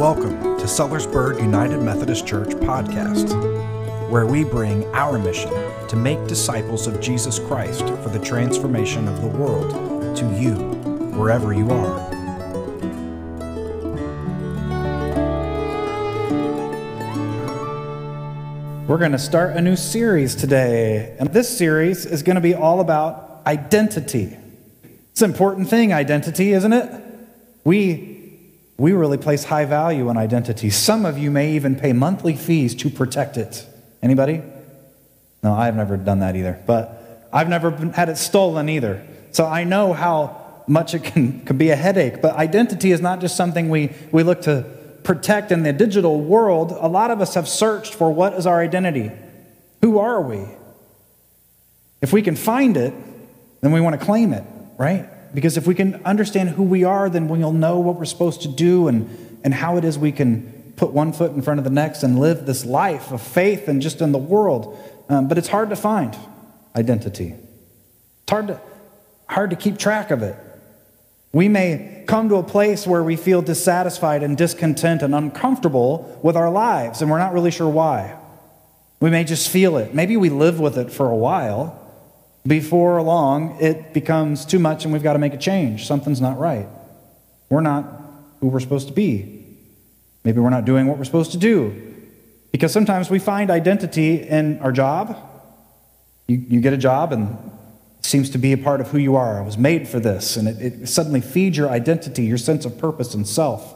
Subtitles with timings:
[0.00, 3.28] Welcome to Sellersburg United Methodist Church podcast,
[4.08, 5.52] where we bring our mission
[5.88, 10.54] to make disciples of Jesus Christ for the transformation of the world to you,
[11.18, 12.10] wherever you are.
[18.86, 21.14] We're going to start a new series today.
[21.20, 24.34] And this series is going to be all about identity.
[25.10, 27.04] It's an important thing, identity, isn't it?
[27.64, 28.09] We,
[28.80, 30.70] we really place high value on identity.
[30.70, 33.66] Some of you may even pay monthly fees to protect it.
[34.02, 34.42] Anybody?
[35.42, 36.58] No, I've never done that either.
[36.66, 39.06] But I've never been, had it stolen either.
[39.32, 42.22] So I know how much it can, can be a headache.
[42.22, 44.64] But identity is not just something we, we look to
[45.02, 48.62] protect in the digital world, a lot of us have searched for what is our
[48.62, 49.12] identity?
[49.82, 50.42] Who are we?
[52.00, 52.94] If we can find it,
[53.60, 54.44] then we want to claim it,
[54.78, 55.06] right?
[55.34, 58.48] Because if we can understand who we are, then we'll know what we're supposed to
[58.48, 61.70] do and, and how it is we can put one foot in front of the
[61.70, 64.78] next and live this life of faith and just in the world.
[65.08, 66.16] Um, but it's hard to find
[66.74, 67.34] identity.
[68.22, 68.60] It's hard to,
[69.28, 70.36] hard to keep track of it.
[71.32, 76.36] We may come to a place where we feel dissatisfied and discontent and uncomfortable with
[76.36, 78.16] our lives, and we're not really sure why.
[78.98, 79.94] We may just feel it.
[79.94, 81.79] Maybe we live with it for a while.
[82.46, 85.86] Before long, it becomes too much and we've got to make a change.
[85.86, 86.66] Something's not right.
[87.50, 87.84] We're not
[88.40, 89.44] who we're supposed to be.
[90.24, 91.90] Maybe we're not doing what we're supposed to do.
[92.52, 95.16] Because sometimes we find identity in our job.
[96.26, 97.52] You, you get a job and
[97.98, 99.38] it seems to be a part of who you are.
[99.38, 102.78] I was made for this, and it, it, suddenly feeds your identity, your sense of
[102.78, 103.74] purpose and self.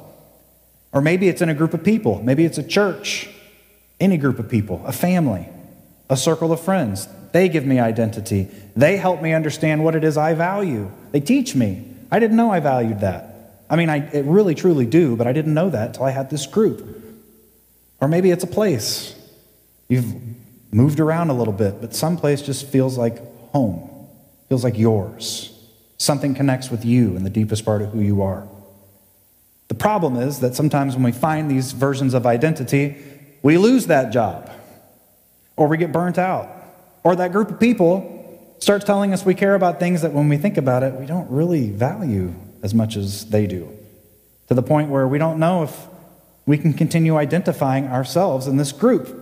[0.93, 3.29] Or maybe it's in a group of people, maybe it's a church,
[4.01, 5.47] any group of people, a family,
[6.09, 7.07] a circle of friends.
[7.35, 8.47] They give me identity.
[8.77, 10.89] They help me understand what it is I value.
[11.11, 11.85] They teach me.
[12.09, 13.65] I didn't know I valued that.
[13.69, 16.47] I mean, I really truly do, but I didn't know that until I had this
[16.47, 16.87] group.
[18.01, 19.17] Or maybe it's a place.
[19.89, 20.15] You've
[20.73, 23.19] moved around a little bit, but some place just feels like
[23.51, 23.91] home
[24.49, 25.51] feels like yours.
[25.99, 28.47] Something connects with you in the deepest part of who you are.
[29.67, 32.97] The problem is that sometimes when we find these versions of identity,
[33.43, 34.53] we lose that job,
[35.57, 36.49] or we get burnt out,
[37.05, 38.11] or that group of people
[38.59, 41.31] starts telling us we care about things that when we think about it, we don't
[41.31, 43.71] really value as much as they do.
[44.49, 45.87] To the point where we don't know if
[46.47, 49.21] we can continue identifying ourselves in this group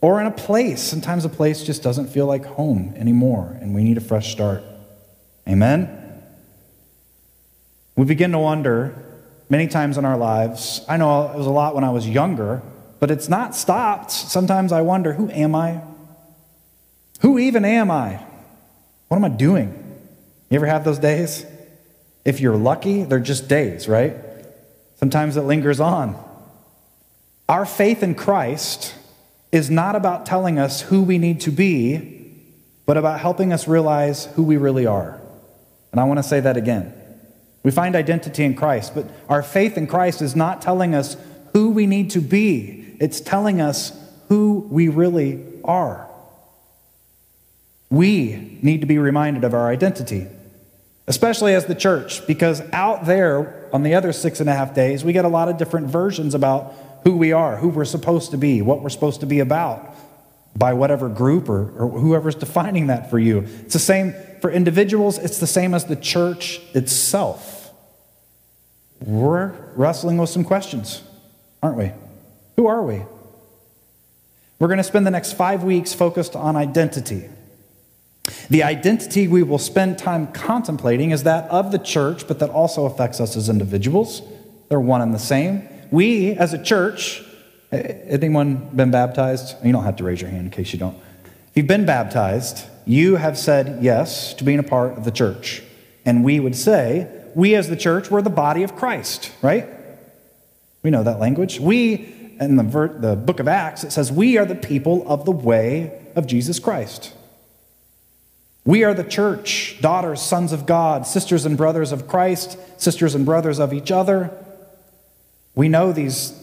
[0.00, 0.82] or in a place.
[0.82, 4.62] Sometimes a place just doesn't feel like home anymore, and we need a fresh start.
[5.48, 6.22] Amen?
[7.96, 9.02] We begin to wonder
[9.48, 10.82] many times in our lives.
[10.88, 12.62] I know it was a lot when I was younger,
[13.00, 14.10] but it's not stopped.
[14.10, 15.80] Sometimes I wonder who am I?
[17.26, 18.22] Who even am I?
[19.08, 19.66] What am I doing?
[20.48, 21.44] You ever have those days?
[22.24, 24.14] If you're lucky, they're just days, right?
[24.94, 26.14] Sometimes it lingers on.
[27.48, 28.94] Our faith in Christ
[29.50, 32.32] is not about telling us who we need to be,
[32.86, 35.20] but about helping us realize who we really are.
[35.90, 36.94] And I want to say that again.
[37.64, 41.16] We find identity in Christ, but our faith in Christ is not telling us
[41.54, 46.05] who we need to be, it's telling us who we really are.
[47.90, 50.26] We need to be reminded of our identity,
[51.06, 55.04] especially as the church, because out there on the other six and a half days,
[55.04, 58.36] we get a lot of different versions about who we are, who we're supposed to
[58.36, 59.94] be, what we're supposed to be about
[60.56, 63.46] by whatever group or, or whoever's defining that for you.
[63.60, 67.70] It's the same for individuals, it's the same as the church itself.
[69.00, 71.02] We're wrestling with some questions,
[71.62, 71.92] aren't we?
[72.56, 73.02] Who are we?
[74.58, 77.28] We're going to spend the next five weeks focused on identity.
[78.48, 82.86] The identity we will spend time contemplating is that of the church, but that also
[82.86, 84.22] affects us as individuals.
[84.68, 87.22] They're one and the same we as a church,
[87.72, 89.56] uh, anyone been baptized?
[89.64, 90.96] You don't have to raise your hand in case you don't.
[91.24, 95.62] If you've been baptized, you have said yes to being a part of the church.
[96.04, 99.68] And we would say, we as the church, we're the body of Christ, right?
[100.82, 101.58] We know that language.
[101.60, 105.32] We, in the, the book of Acts, it says, we are the people of the
[105.32, 107.12] way of Jesus Christ.
[108.66, 113.24] We are the church, daughters, sons of God, sisters and brothers of Christ, sisters and
[113.24, 114.36] brothers of each other.
[115.54, 116.38] We know these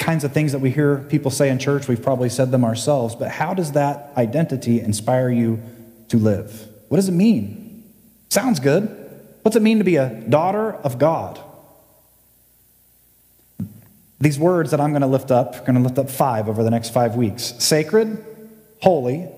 [0.00, 3.14] kinds of things that we hear people say in church, we've probably said them ourselves,
[3.14, 5.62] but how does that identity inspire you
[6.08, 6.66] to live?
[6.88, 7.84] What does it mean?
[8.30, 8.88] Sounds good.
[9.42, 11.38] What's it mean to be a daughter of God?
[14.18, 16.64] These words that I'm going to lift up, I'm going to lift up five over
[16.64, 18.24] the next five weeks sacred,
[18.80, 19.28] holy,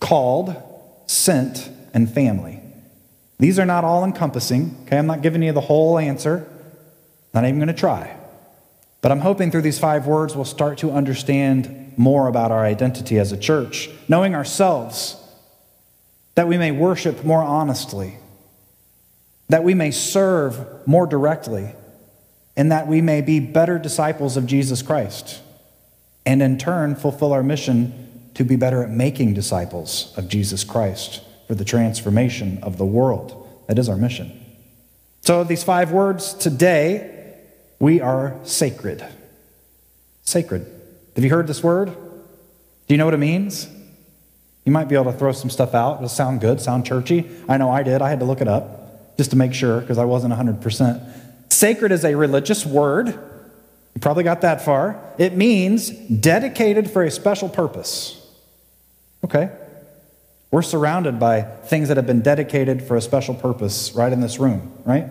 [0.00, 0.56] called,
[1.06, 2.60] sent, and family.
[3.38, 4.98] These are not all encompassing, okay?
[4.98, 6.48] I'm not giving you the whole answer,
[7.34, 8.16] not even going to try.
[9.02, 13.18] But I'm hoping through these five words we'll start to understand more about our identity
[13.18, 15.16] as a church, knowing ourselves,
[16.34, 18.18] that we may worship more honestly,
[19.48, 21.74] that we may serve more directly,
[22.56, 25.40] and that we may be better disciples of Jesus Christ,
[26.24, 28.05] and in turn fulfill our mission
[28.36, 33.48] to be better at making disciples of Jesus Christ for the transformation of the world.
[33.66, 34.30] That is our mission.
[35.22, 37.34] So, these five words today,
[37.78, 39.02] we are sacred.
[40.22, 40.66] Sacred.
[41.14, 41.86] Have you heard this word?
[41.86, 43.68] Do you know what it means?
[44.66, 45.96] You might be able to throw some stuff out.
[45.96, 47.30] It'll sound good, sound churchy.
[47.48, 48.02] I know I did.
[48.02, 51.50] I had to look it up just to make sure because I wasn't 100%.
[51.50, 53.06] Sacred is a religious word.
[53.06, 55.02] You probably got that far.
[55.16, 58.22] It means dedicated for a special purpose.
[59.26, 59.50] Okay.
[60.52, 64.38] We're surrounded by things that have been dedicated for a special purpose right in this
[64.38, 65.10] room, right?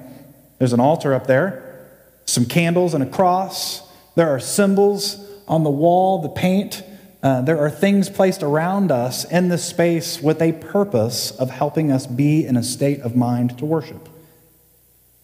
[0.58, 1.90] There's an altar up there,
[2.26, 3.82] some candles and a cross.
[4.16, 5.18] There are symbols
[5.50, 6.82] on the wall, the paint.
[7.22, 11.92] Uh, there are things placed around us in this space with a purpose of helping
[11.92, 14.08] us be in a state of mind to worship.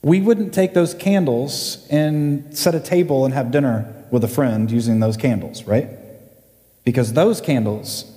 [0.01, 4.69] We wouldn't take those candles and set a table and have dinner with a friend
[4.69, 5.87] using those candles, right?
[6.83, 8.10] Because those candles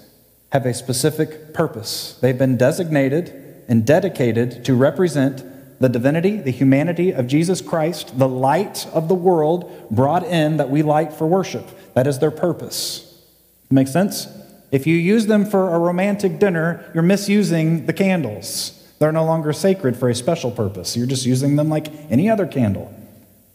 [0.54, 2.16] have a specific purpose.
[2.20, 5.44] They've been designated and dedicated to represent
[5.80, 10.70] the divinity, the humanity of Jesus Christ, the light of the world brought in that
[10.70, 11.68] we light for worship.
[11.94, 13.20] That is their purpose.
[13.68, 14.28] Make sense?
[14.70, 18.80] If you use them for a romantic dinner, you're misusing the candles.
[19.00, 20.96] They're no longer sacred for a special purpose.
[20.96, 22.94] You're just using them like any other candle.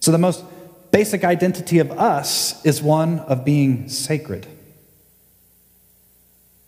[0.02, 0.44] So, the most
[0.92, 4.48] basic identity of us is one of being sacred.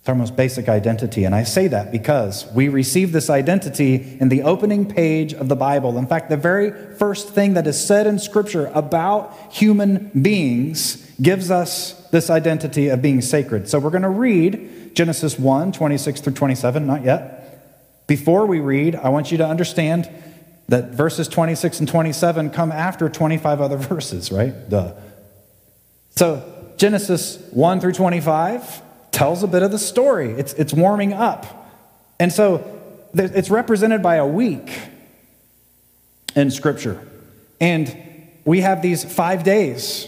[0.07, 1.24] Most basic identity.
[1.24, 5.56] And I say that because we receive this identity in the opening page of the
[5.56, 5.98] Bible.
[5.98, 11.50] In fact, the very first thing that is said in Scripture about human beings gives
[11.50, 13.69] us this identity of being sacred.
[13.69, 18.06] So we're going to read Genesis 1 26 through 27, not yet.
[18.07, 20.09] Before we read, I want you to understand
[20.68, 24.69] that verses 26 and 27 come after 25 other verses, right?
[24.69, 24.94] Duh.
[26.18, 28.81] So Genesis 1 through 25
[29.12, 30.31] tells a bit of the story.
[30.31, 31.69] It's, it's warming up.
[32.19, 32.81] And so
[33.13, 34.80] it's represented by a week
[36.36, 37.06] in Scripture.
[37.60, 37.96] And
[38.46, 40.08] we have these five days,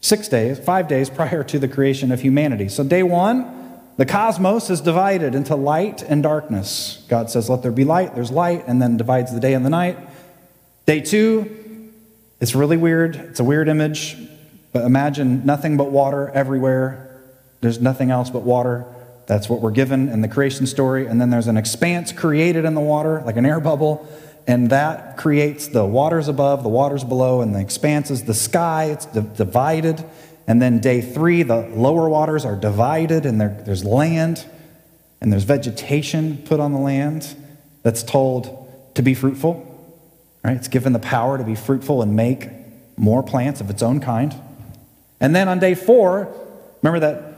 [0.00, 2.68] six days, five days prior to the creation of humanity.
[2.68, 7.04] So, day one, the cosmos is divided into light and darkness.
[7.08, 9.70] God says, Let there be light, there's light, and then divides the day and the
[9.70, 9.98] night.
[10.86, 11.92] Day two,
[12.40, 13.14] it's really weird.
[13.14, 14.16] It's a weird image,
[14.72, 17.11] but imagine nothing but water everywhere
[17.62, 18.84] there's nothing else but water.
[19.26, 21.06] That's what we're given in the creation story.
[21.06, 24.06] And then there's an expanse created in the water, like an air bubble.
[24.46, 28.86] And that creates the waters above, the waters below, and the expanse is the sky.
[28.86, 30.04] It's divided.
[30.48, 34.44] And then day three, the lower waters are divided, and there, there's land,
[35.20, 37.36] and there's vegetation put on the land
[37.84, 39.68] that's told to be fruitful.
[40.42, 40.56] Right?
[40.56, 42.48] It's given the power to be fruitful and make
[42.96, 44.34] more plants of its own kind.
[45.20, 46.34] And then on day four,
[46.82, 47.31] remember that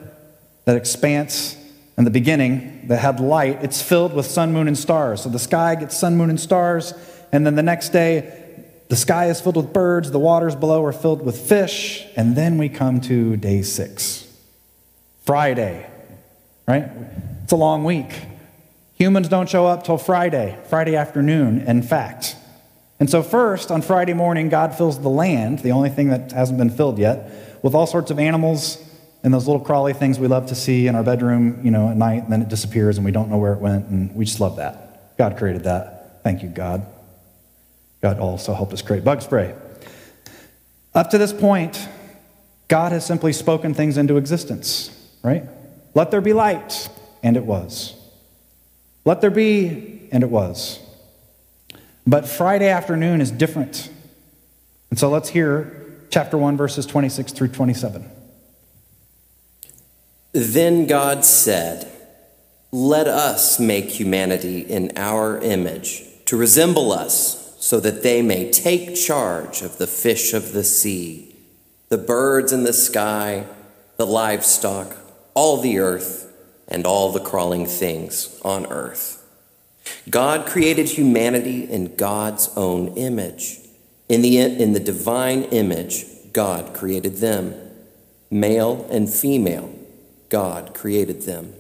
[0.64, 1.56] that expanse
[1.96, 5.22] in the beginning that had light, it's filled with sun, moon, and stars.
[5.22, 6.93] So the sky gets sun, moon, and stars.
[7.32, 8.40] And then the next day,
[8.88, 12.05] the sky is filled with birds, the waters below are filled with fish.
[12.17, 14.27] And then we come to day six,
[15.24, 15.89] Friday,
[16.67, 16.91] right?
[17.43, 18.12] It's a long week.
[18.96, 22.36] Humans don't show up till Friday, Friday afternoon, in fact.
[23.00, 26.58] And so, first, on Friday morning, God fills the land, the only thing that hasn't
[26.58, 28.79] been filled yet, with all sorts of animals
[29.24, 31.96] and those little crawly things we love to see in our bedroom, you know, at
[31.96, 34.38] night, and then it disappears and we don't know where it went, and we just
[34.38, 35.16] love that.
[35.16, 36.22] God created that.
[36.22, 36.86] Thank you, God.
[38.02, 39.54] God also helped us create bug spray.
[40.94, 41.88] Up to this point,
[42.69, 44.90] God has simply spoken things into existence,
[45.22, 45.44] right?
[45.94, 46.90] Let there be light,
[47.22, 47.94] and it was.
[49.06, 50.81] Let there be, and it was.
[52.06, 53.88] But Friday afternoon is different.
[54.90, 58.10] And so let's hear chapter 1, verses 26 through 27.
[60.34, 61.88] Then God said,
[62.72, 68.96] Let us make humanity in our image, to resemble us, so that they may take
[68.96, 71.36] charge of the fish of the sea,
[71.88, 73.46] the birds in the sky,
[73.96, 74.96] the livestock,
[75.34, 76.32] all the earth,
[76.67, 79.24] and all the crawling things on earth.
[80.10, 83.60] God created humanity in God's own image.
[84.08, 87.55] In the, in the divine image, God created them.
[88.32, 89.72] Male and female,
[90.34, 91.55] God created them.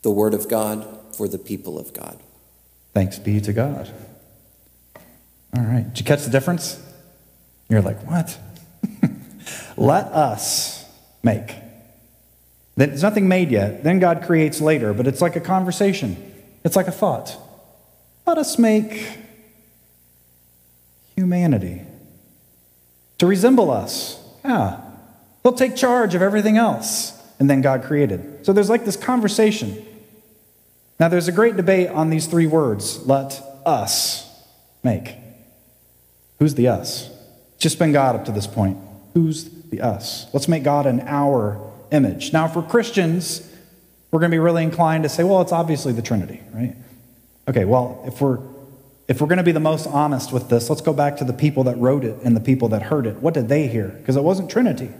[0.00, 2.18] The Word of God for the people of God.
[2.94, 3.92] Thanks be to God.
[5.54, 5.84] All right.
[5.86, 6.82] Did you catch the difference?
[7.68, 8.38] You're like, what?
[9.76, 10.86] let us
[11.22, 11.54] make.
[12.78, 13.84] There's nothing made yet.
[13.84, 16.16] Then God creates later, but it's like a conversation,
[16.64, 17.36] it's like a thought.
[18.26, 19.06] Let us make
[21.14, 21.82] humanity
[23.18, 24.18] to resemble us.
[24.46, 24.80] Yeah.
[25.42, 27.19] They'll take charge of everything else.
[27.40, 28.44] And then God created.
[28.46, 29.84] So there's like this conversation.
[31.00, 34.30] Now, there's a great debate on these three words let us
[34.84, 35.16] make.
[36.38, 37.08] Who's the us?
[37.54, 38.76] It's just been God up to this point.
[39.14, 40.26] Who's the us?
[40.34, 41.58] Let's make God in our
[41.90, 42.32] image.
[42.32, 43.50] Now, for Christians,
[44.10, 46.76] we're going to be really inclined to say, well, it's obviously the Trinity, right?
[47.48, 48.38] Okay, well, if we're
[49.08, 51.32] if we're going to be the most honest with this, let's go back to the
[51.32, 53.16] people that wrote it and the people that heard it.
[53.16, 53.88] What did they hear?
[53.88, 54.90] Because it wasn't Trinity.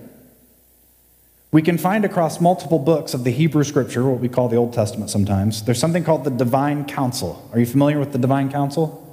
[1.52, 4.72] We can find across multiple books of the Hebrew scripture, what we call the Old
[4.72, 7.48] Testament sometimes, there's something called the Divine Council.
[7.52, 9.06] Are you familiar with the Divine Council?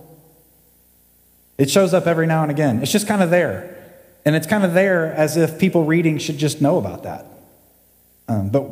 [1.57, 2.83] It shows up every now and again.
[2.83, 3.73] It's just kind of there.
[4.23, 7.25] And it's kind of there as if people reading should just know about that.
[8.27, 8.65] Um, but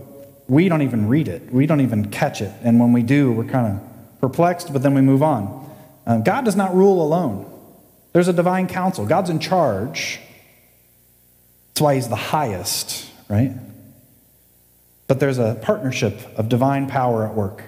[0.47, 2.51] we don't even read it, we don't even catch it.
[2.61, 5.71] And when we do, we're kind of perplexed, but then we move on.
[6.05, 7.51] Um, God does not rule alone.
[8.13, 9.05] There's a divine council.
[9.05, 10.19] God's in charge.
[11.69, 13.51] That's why he's the highest, right?
[15.07, 17.63] But there's a partnership of divine power at work.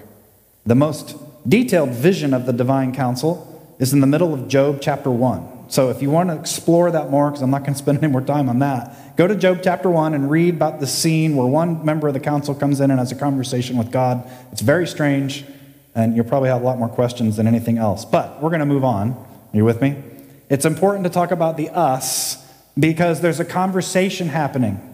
[0.66, 1.16] The most
[1.48, 5.70] detailed vision of the divine council is in the middle of Job chapter 1.
[5.70, 8.12] So if you want to explore that more, because I'm not going to spend any
[8.12, 11.48] more time on that, go to Job chapter 1 and read about the scene where
[11.48, 14.30] one member of the council comes in and has a conversation with God.
[14.52, 15.46] It's very strange
[15.94, 18.06] and you'll probably have a lot more questions than anything else.
[18.06, 19.12] But we're going to move on.
[19.12, 20.02] Are you with me?
[20.50, 22.38] It's important to talk about the us
[22.80, 24.87] because there's a conversation happening.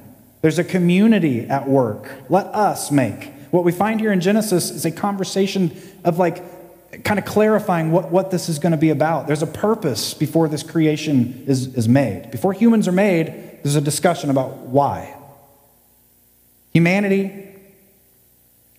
[0.44, 2.12] There's a community at work.
[2.28, 3.32] Let us make.
[3.50, 5.72] What we find here in Genesis is a conversation
[6.04, 6.44] of like
[7.06, 9.26] kind of clarifying what, what this is going to be about.
[9.26, 12.30] There's a purpose before this creation is, is made.
[12.30, 13.28] Before humans are made,
[13.64, 15.16] there's a discussion about why.
[16.74, 17.48] Humanity,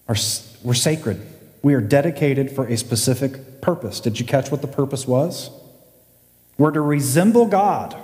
[0.07, 0.17] are,
[0.63, 1.27] we're sacred.
[1.63, 4.01] We are dedicated for a specific purpose.
[4.01, 5.49] Did you catch what the purpose was?
[6.59, 7.97] We're to resemble God,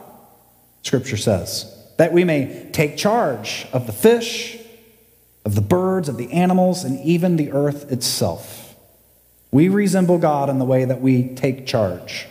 [0.83, 4.57] Scripture says, that we may take charge of the fish,
[5.45, 8.75] of the birds, of the animals, and even the earth itself.
[9.51, 12.27] We resemble God in the way that we take charge.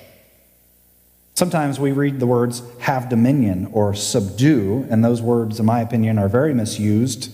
[1.35, 6.17] Sometimes we read the words have dominion or subdue, and those words, in my opinion,
[6.17, 7.31] are very misused.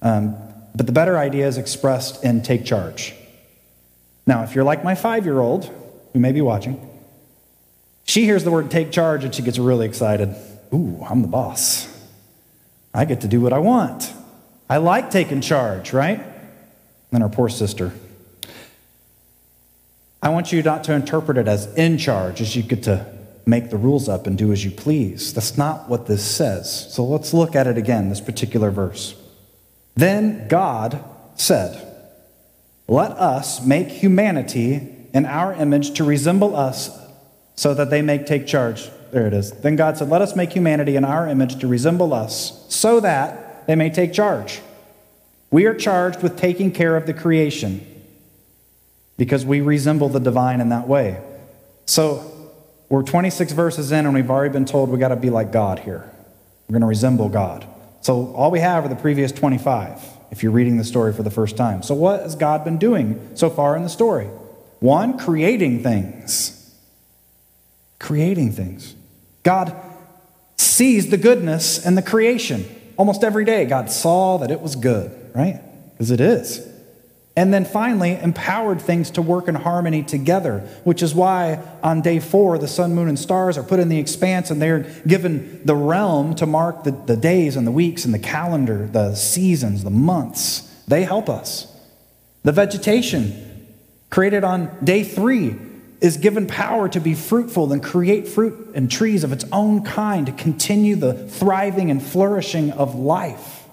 [0.00, 0.38] Um,
[0.74, 3.14] but the better idea is expressed in take charge.
[4.26, 5.66] Now, if you're like my five year old,
[6.14, 6.80] who may be watching,
[8.04, 10.34] she hears the word take charge and she gets really excited.
[10.74, 11.88] Ooh, I'm the boss.
[12.92, 14.12] I get to do what I want.
[14.68, 16.18] I like taking charge, right?
[16.18, 16.32] And
[17.12, 17.92] then our poor sister.
[20.22, 23.06] I want you not to interpret it as in charge, as you get to
[23.46, 25.34] make the rules up and do as you please.
[25.34, 26.92] That's not what this says.
[26.92, 29.14] So let's look at it again, this particular verse.
[29.94, 31.04] Then God
[31.36, 31.80] said,
[32.88, 36.90] let us make humanity in our image to resemble us
[37.54, 38.90] so that they may take charge.
[39.14, 39.52] There it is.
[39.52, 43.64] Then God said, Let us make humanity in our image to resemble us so that
[43.68, 44.60] they may take charge.
[45.52, 47.86] We are charged with taking care of the creation
[49.16, 51.22] because we resemble the divine in that way.
[51.86, 52.28] So
[52.88, 55.78] we're 26 verses in, and we've already been told we got to be like God
[55.78, 56.10] here.
[56.66, 57.64] We're going to resemble God.
[58.00, 60.02] So all we have are the previous 25
[60.32, 61.84] if you're reading the story for the first time.
[61.84, 64.26] So, what has God been doing so far in the story?
[64.80, 66.74] One, creating things.
[68.00, 68.96] Creating things.
[69.44, 69.76] God
[70.56, 72.64] sees the goodness in the creation.
[72.96, 75.60] Almost every day, God saw that it was good, right?
[75.92, 76.68] Because it is.
[77.36, 82.20] And then finally, empowered things to work in harmony together, which is why on day
[82.20, 85.74] four, the sun, moon, and stars are put in the expanse and they're given the
[85.74, 89.90] realm to mark the, the days and the weeks and the calendar, the seasons, the
[89.90, 90.60] months.
[90.86, 91.66] They help us.
[92.44, 93.66] The vegetation
[94.10, 95.56] created on day three
[96.00, 100.26] is given power to be fruitful and create fruit and trees of its own kind
[100.26, 103.64] to continue the thriving and flourishing of life.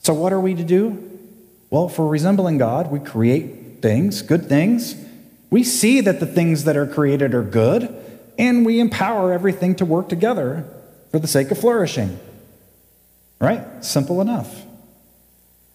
[0.00, 1.18] So, what are we to do?
[1.70, 4.96] Well, for resembling God, we create things, good things.
[5.50, 7.94] We see that the things that are created are good,
[8.38, 10.66] and we empower everything to work together
[11.10, 12.18] for the sake of flourishing.
[13.40, 13.84] Right?
[13.84, 14.64] Simple enough.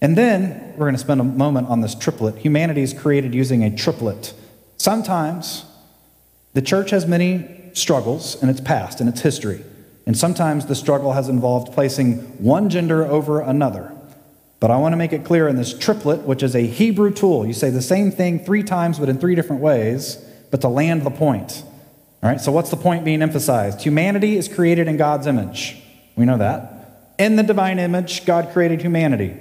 [0.02, 2.38] And then we're going to spend a moment on this triplet.
[2.38, 4.34] Humanity is created using a triplet.
[4.79, 5.65] Sometimes
[6.53, 9.63] the church has many struggles in its past, in its history.
[10.05, 13.93] And sometimes the struggle has involved placing one gender over another.
[14.59, 17.45] But I want to make it clear in this triplet, which is a Hebrew tool.
[17.45, 20.15] You say the same thing three times, but in three different ways,
[20.50, 21.63] but to land the point.
[22.24, 23.81] All right, so what's the point being emphasized?
[23.81, 25.77] Humanity is created in God's image.
[26.15, 27.13] We know that.
[27.17, 29.36] In the divine image, God created humanity.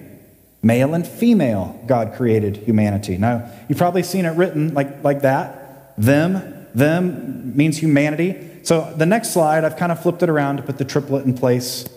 [0.62, 3.16] Male and female, God created humanity.
[3.16, 5.94] Now, you've probably seen it written like, like that.
[5.96, 8.60] Them, them means humanity.
[8.64, 11.34] So the next slide, I've kind of flipped it around to put the triplet in
[11.34, 11.88] place.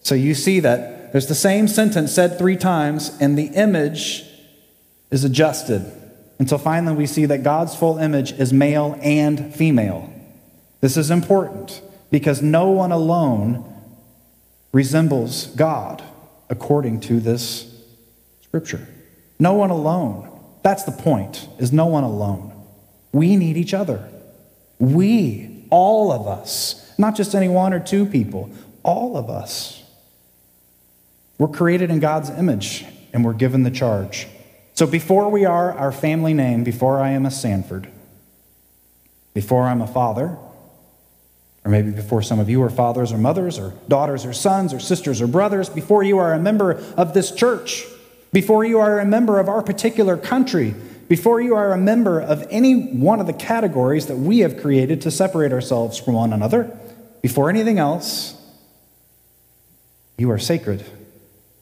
[0.00, 4.24] So you see that there's the same sentence said three times, and the image
[5.10, 5.90] is adjusted
[6.38, 10.12] until finally we see that God's full image is male and female.
[10.80, 11.80] This is important
[12.10, 13.64] because no one alone
[14.72, 16.02] resembles God
[16.50, 17.73] according to this
[18.54, 18.86] scripture.
[19.40, 20.30] No one alone.
[20.62, 22.52] That's the point, is no one alone.
[23.12, 24.08] We need each other.
[24.78, 28.52] We, all of us, not just any one or two people,
[28.84, 29.82] all of us.
[31.36, 34.28] We're created in God's image and we're given the charge.
[34.74, 37.88] So before we are our family name, before I am a Sanford,
[39.34, 40.38] before I'm a father,
[41.64, 44.78] or maybe before some of you are fathers or mothers or daughters or sons or
[44.78, 47.86] sisters or brothers, before you are a member of this church,
[48.34, 50.74] before you are a member of our particular country,
[51.08, 55.00] before you are a member of any one of the categories that we have created
[55.02, 56.76] to separate ourselves from one another,
[57.22, 58.36] before anything else,
[60.18, 60.84] you are sacred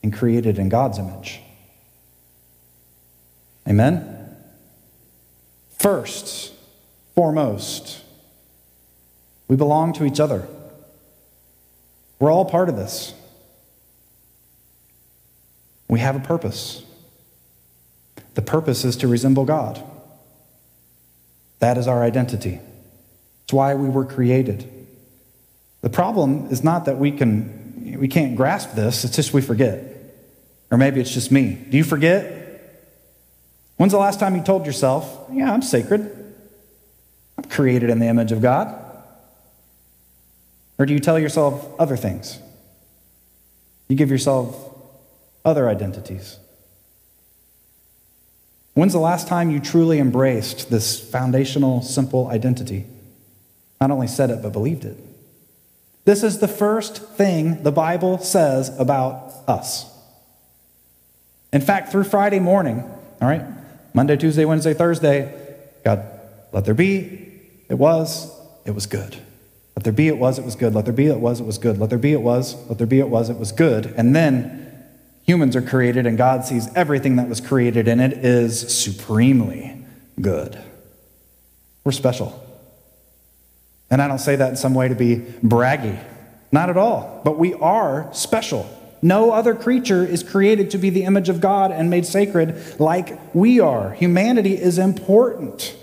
[0.03, 1.43] and created in God's image.
[3.69, 4.35] Amen?
[5.79, 6.55] First,
[7.15, 8.03] foremost,
[9.47, 10.49] we belong to each other.
[12.19, 13.13] We're all part of this.
[15.93, 16.83] We have a purpose.
[18.33, 19.79] The purpose is to resemble God.
[21.59, 22.61] That is our identity.
[23.45, 24.67] It's why we were created.
[25.83, 29.85] The problem is not that we can we can't grasp this, it's just we forget.
[30.71, 31.63] Or maybe it's just me.
[31.69, 32.89] Do you forget?
[33.77, 36.11] When's the last time you told yourself, Yeah, I'm sacred?
[37.37, 38.75] I'm created in the image of God?
[40.79, 42.39] Or do you tell yourself other things?
[43.91, 44.72] You give yourself
[45.45, 46.39] other identities.
[48.75, 52.87] When's the last time you truly embraced this foundational, simple identity?
[53.81, 54.97] Not only said it, but believed it.
[56.05, 59.89] This is the first thing the Bible says about us.
[61.53, 62.81] In fact, through Friday morning,
[63.21, 63.45] all right,
[63.95, 65.33] Monday, Tuesday, Wednesday, Thursday,
[65.85, 66.05] God,
[66.53, 68.31] let there be, it was,
[68.65, 69.17] it was good.
[69.77, 70.75] Let there be, it was, it was good.
[70.75, 71.79] Let there be, it was, it was good.
[71.79, 73.87] Let there be, it was, let there be, it was, it was good.
[73.97, 74.62] And then
[75.33, 79.83] humans are created, and God sees everything that was created, and it is supremely
[80.21, 80.59] good.
[81.85, 82.39] We're special.
[83.91, 85.99] And I don't say that in some way to be braggy,
[86.53, 88.69] not at all, but we are special.
[89.01, 93.35] No other creature is created to be the image of God and made sacred like
[93.35, 93.95] we are.
[93.95, 95.75] Humanity is important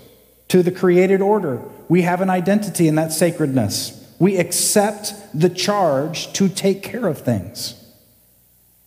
[0.46, 1.60] to the created order.
[1.88, 3.96] We have an identity in that sacredness.
[4.20, 7.74] We accept the charge to take care of things,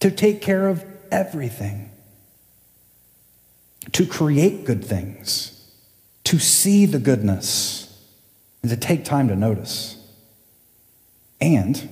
[0.04, 1.90] to take care of everything,
[3.94, 5.66] to create good things,
[6.26, 8.06] to see the goodness,
[8.62, 9.96] and to take time to notice.
[11.40, 11.88] And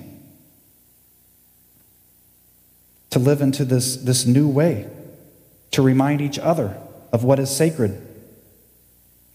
[3.08, 4.90] to live into this, this new way,
[5.70, 6.76] to remind each other
[7.14, 7.98] of what is sacred.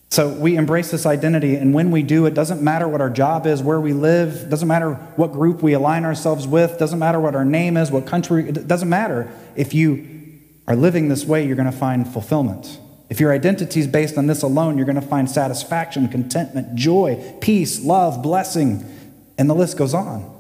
[0.10, 3.46] So we embrace this identity, and when we do, it doesn't matter what our job
[3.46, 7.36] is, where we live, doesn't matter what group we align ourselves with, doesn't matter what
[7.36, 9.30] our name is, what country, it doesn't matter.
[9.58, 10.08] If you
[10.66, 12.80] are living this way, you're going to find fulfillment.
[13.10, 17.36] If your identity is based on this alone, you're going to find satisfaction, contentment, joy,
[17.42, 18.86] peace, love, blessing,
[19.38, 20.34] and the list goes on.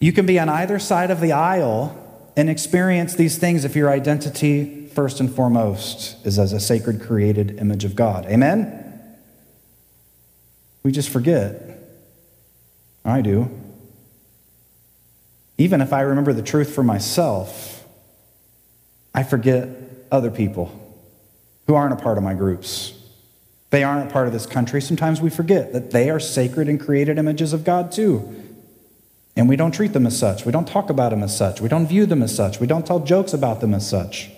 [0.00, 1.96] You can be on either side of the aisle
[2.36, 7.56] and experience these things if your identity, first and foremost, is as a sacred created
[7.60, 8.26] image of God.
[8.26, 9.16] Amen?
[10.82, 11.62] We just forget.
[13.04, 13.48] I do.
[15.56, 17.86] Even if I remember the truth for myself,
[19.14, 19.68] I forget
[20.10, 20.66] other people
[21.68, 22.92] who aren't a part of my groups.
[23.70, 24.82] They aren't a part of this country.
[24.82, 28.34] Sometimes we forget that they are sacred and created images of God too.
[29.36, 30.44] And we don't treat them as such.
[30.44, 31.60] We don't talk about them as such.
[31.60, 32.58] We don't view them as such.
[32.58, 34.32] We don't tell jokes about them as such.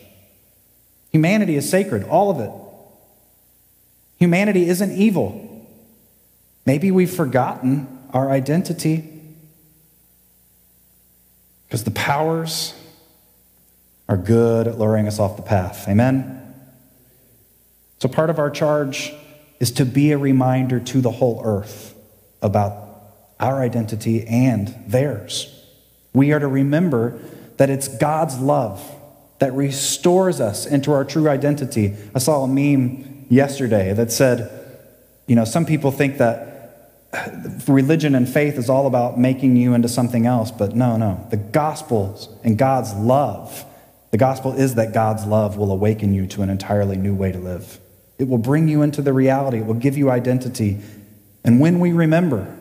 [1.11, 2.51] Humanity is sacred, all of it.
[4.19, 5.67] Humanity isn't evil.
[6.67, 9.09] Maybe we've forgotten our identity
[11.67, 12.75] because the powers
[14.09, 15.89] are good at luring us off the path.
[15.89, 16.37] Amen?
[17.99, 19.13] So, part of our charge
[19.61, 21.95] is to be a reminder to the whole earth
[22.43, 22.89] about
[23.39, 25.65] our identity and theirs.
[26.13, 27.19] We are to remember
[27.57, 28.83] that it's God's love
[29.41, 31.97] that restores us into our true identity.
[32.15, 34.51] I saw a meme yesterday that said,
[35.27, 37.29] you know, some people think that uh,
[37.67, 41.27] religion and faith is all about making you into something else, but no, no.
[41.31, 43.65] The gospel and God's love,
[44.11, 47.39] the gospel is that God's love will awaken you to an entirely new way to
[47.39, 47.81] live.
[48.19, 50.79] It will bring you into the reality, it will give you identity.
[51.45, 52.55] And when we remember,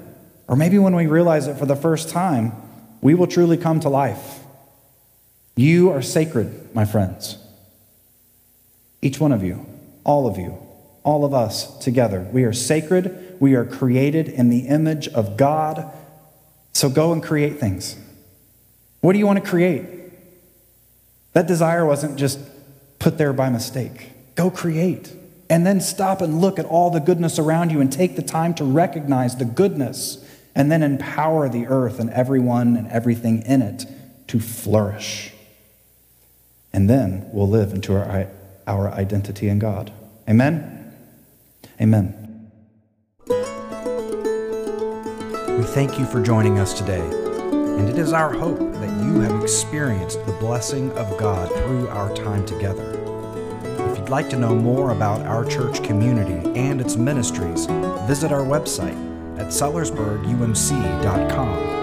[0.47, 2.53] or maybe when we realize it for the first time,
[3.01, 4.39] we will truly come to life.
[5.59, 7.37] You are sacred, my friends.
[9.01, 9.65] Each one of you,
[10.05, 10.57] all of you,
[11.03, 12.25] all of us together.
[12.31, 13.35] We are sacred.
[13.41, 15.91] We are created in the image of God.
[16.71, 17.97] So go and create things.
[19.01, 19.85] What do you want to create?
[21.33, 22.39] That desire wasn't just
[22.97, 24.11] put there by mistake.
[24.35, 25.11] Go create.
[25.49, 28.53] And then stop and look at all the goodness around you and take the time
[28.53, 33.85] to recognize the goodness and then empower the earth and everyone and everything in it
[34.27, 35.33] to flourish.
[36.73, 38.27] And then we'll live into our,
[38.67, 39.91] our identity in God.
[40.27, 40.93] Amen?
[41.81, 42.51] Amen.
[43.27, 43.35] We
[45.65, 50.23] thank you for joining us today, and it is our hope that you have experienced
[50.25, 52.93] the blessing of God through our time together.
[53.91, 57.65] If you'd like to know more about our church community and its ministries,
[58.07, 58.95] visit our website
[59.37, 61.78] at sellersburgumc.com